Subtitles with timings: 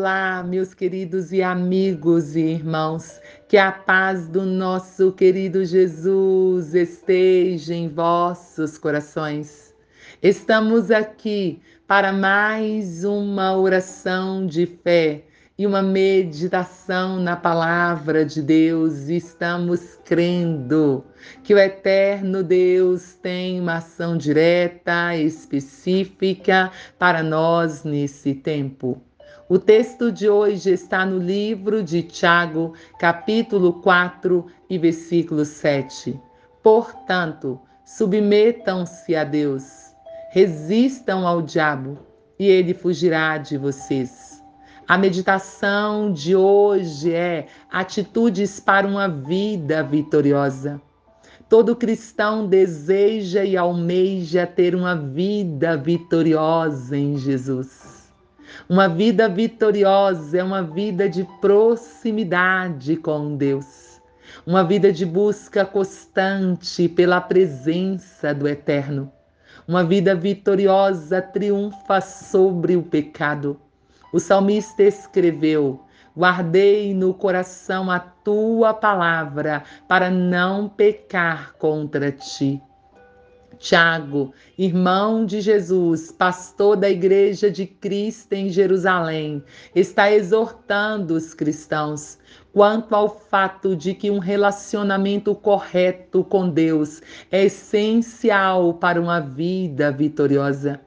[0.00, 7.74] Olá, meus queridos e amigos e irmãos, que a paz do nosso querido Jesus esteja
[7.74, 9.74] em vossos corações.
[10.22, 15.22] Estamos aqui para mais uma oração de fé
[15.58, 19.10] e uma meditação na palavra de Deus.
[19.10, 21.04] Estamos crendo
[21.42, 28.98] que o eterno Deus tem uma ação direta, específica para nós nesse tempo.
[29.48, 36.20] O texto de hoje está no livro de Tiago, capítulo 4 e versículo 7.
[36.62, 39.92] Portanto, submetam-se a Deus,
[40.30, 41.98] resistam ao diabo,
[42.38, 44.42] e ele fugirá de vocês.
[44.86, 50.80] A meditação de hoje é atitudes para uma vida vitoriosa.
[51.48, 57.99] Todo cristão deseja e almeja ter uma vida vitoriosa em Jesus.
[58.70, 64.00] Uma vida vitoriosa é uma vida de proximidade com Deus,
[64.46, 69.10] uma vida de busca constante pela presença do Eterno.
[69.66, 73.60] Uma vida vitoriosa triunfa sobre o pecado.
[74.12, 75.80] O salmista escreveu:
[76.16, 82.62] Guardei no coração a tua palavra para não pecar contra ti.
[83.60, 89.44] Tiago, irmão de Jesus, pastor da Igreja de Cristo em Jerusalém,
[89.74, 92.18] está exortando os cristãos
[92.54, 99.92] quanto ao fato de que um relacionamento correto com Deus é essencial para uma vida
[99.92, 100.80] vitoriosa.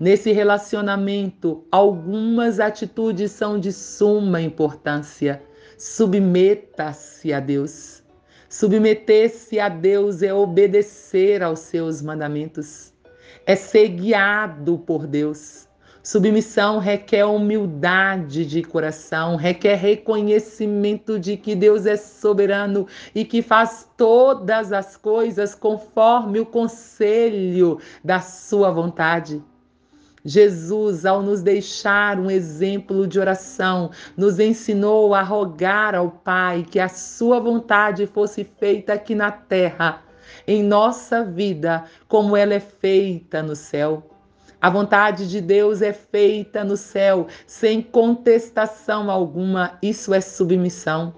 [0.00, 5.42] Nesse relacionamento, algumas atitudes são de suma importância.
[5.76, 8.03] Submeta-se a Deus.
[8.56, 12.92] Submeter-se a Deus é obedecer aos seus mandamentos,
[13.44, 15.68] é ser guiado por Deus.
[16.04, 23.88] Submissão requer humildade de coração, requer reconhecimento de que Deus é soberano e que faz
[23.96, 29.42] todas as coisas conforme o conselho da sua vontade.
[30.26, 36.80] Jesus, ao nos deixar um exemplo de oração, nos ensinou a rogar ao Pai que
[36.80, 40.02] a sua vontade fosse feita aqui na terra,
[40.46, 44.02] em nossa vida, como ela é feita no céu.
[44.58, 51.14] A vontade de Deus é feita no céu, sem contestação alguma, isso é submissão.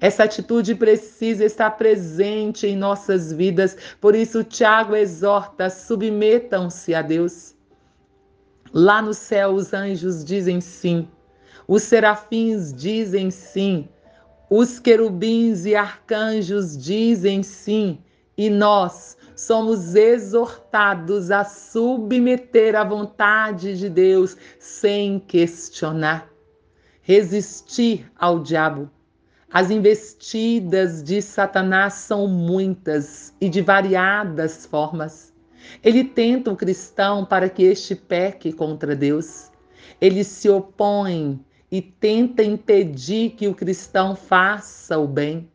[0.00, 7.59] Essa atitude precisa estar presente em nossas vidas, por isso Tiago exorta: submetam-se a Deus.
[8.72, 11.08] Lá no céu, os anjos dizem sim,
[11.66, 13.88] os serafins dizem sim,
[14.48, 17.98] os querubins e arcanjos dizem sim,
[18.36, 26.30] e nós somos exortados a submeter à vontade de Deus sem questionar,
[27.02, 28.88] resistir ao diabo.
[29.52, 35.29] As investidas de Satanás são muitas e de variadas formas.
[35.82, 39.50] Ele tenta o cristão para que este peque contra Deus.
[40.00, 41.40] Ele se opõe
[41.70, 45.48] e tenta impedir que o cristão faça o bem.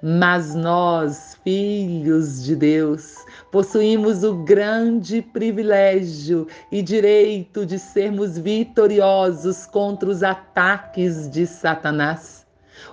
[0.00, 3.16] Mas nós, filhos de Deus,
[3.50, 12.46] possuímos o grande privilégio e direito de sermos vitoriosos contra os ataques de Satanás.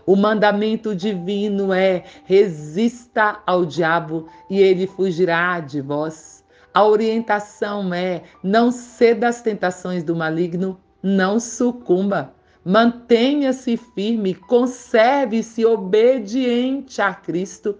[0.03, 6.43] O mandamento divino é: resista ao diabo e ele fugirá de vós.
[6.75, 12.33] A orientação é: não ceda às tentações do maligno, não sucumba.
[12.65, 17.77] Mantenha-se firme, conserve-se obediente a Cristo.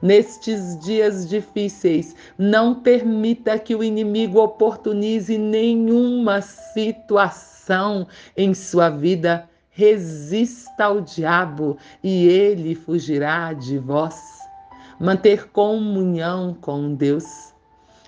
[0.00, 9.50] Nestes dias difíceis, não permita que o inimigo oportunize nenhuma situação em sua vida.
[9.70, 14.14] Resista ao diabo e ele fugirá de vós.
[15.00, 17.55] Manter comunhão com Deus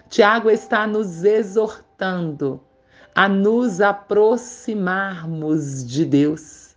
[0.08, 2.62] Tiago está nos exortando
[3.14, 6.74] a nos aproximarmos de Deus.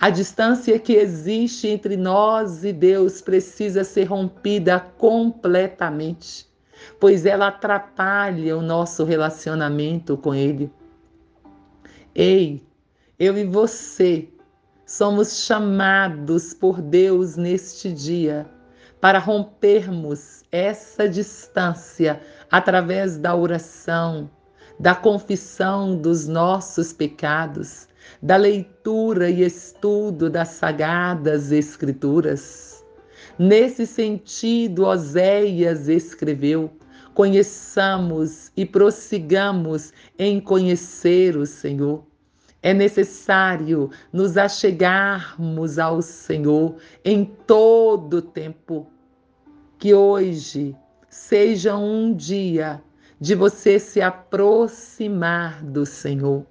[0.00, 6.48] A distância que existe entre nós e Deus precisa ser rompida completamente,
[6.98, 10.72] pois ela atrapalha o nosso relacionamento com Ele.
[12.14, 12.62] Ei,
[13.18, 14.28] eu e você
[14.84, 18.46] somos chamados por Deus neste dia
[19.06, 22.20] para rompermos essa distância
[22.50, 24.28] através da oração,
[24.80, 27.86] da confissão dos nossos pecados,
[28.20, 32.84] da leitura e estudo das sagradas Escrituras.
[33.38, 36.68] Nesse sentido, Oséias escreveu:
[37.14, 42.04] Conheçamos e prossigamos em conhecer o Senhor.
[42.60, 46.74] É necessário nos achegarmos ao Senhor
[47.04, 48.90] em todo tempo.
[49.78, 50.74] Que hoje
[51.08, 52.82] seja um dia
[53.20, 56.46] de você se aproximar do Senhor.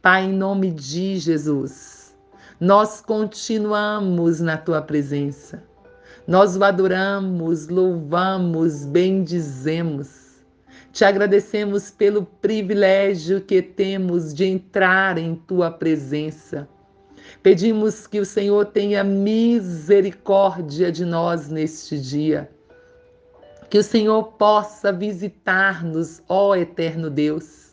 [0.00, 2.16] Pai, em nome de Jesus,
[2.60, 5.62] nós continuamos na tua presença.
[6.26, 10.44] Nós o adoramos, louvamos, bendizemos.
[10.92, 16.68] Te agradecemos pelo privilégio que temos de entrar em tua presença.
[17.42, 22.50] Pedimos que o Senhor tenha misericórdia de nós neste dia.
[23.68, 27.68] Que o Senhor possa visitar-nos, ó eterno Deus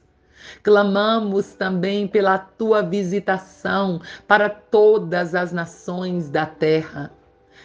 [0.64, 7.12] Clamamos também pela tua visitação para todas as nações da terra.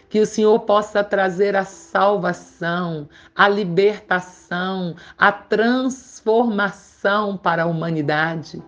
[0.08, 8.60] Que o Senhor possa trazer a salvação, a libertação, a transformação para a humanidade.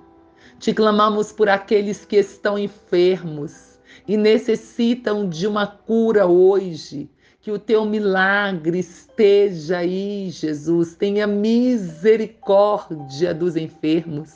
[0.63, 7.11] Te clamamos por aqueles que estão enfermos e necessitam de uma cura hoje
[7.41, 10.95] que o teu milagre esteja aí, Jesus.
[10.95, 14.35] Tenha misericórdia dos enfermos.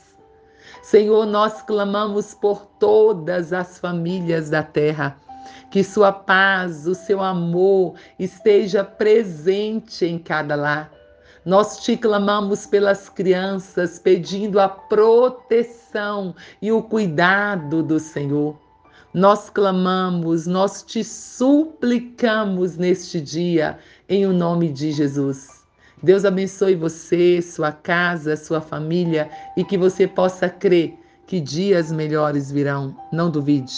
[0.81, 5.15] Senhor, nós clamamos por todas as famílias da terra.
[5.71, 10.96] Que sua paz, o seu amor esteja presente em cada lar.
[11.47, 18.53] Nós te clamamos pelas crianças, pedindo a proteção e o cuidado do Senhor.
[19.13, 23.79] Nós clamamos, nós te suplicamos neste dia,
[24.09, 25.47] em o nome de Jesus.
[26.03, 32.51] Deus abençoe você, sua casa, sua família e que você possa crer que dias melhores
[32.51, 32.93] virão.
[33.09, 33.71] Não duvide.